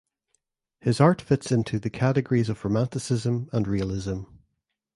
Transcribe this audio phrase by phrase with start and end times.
[0.79, 4.21] His art fits into the categories of romanticism and realism.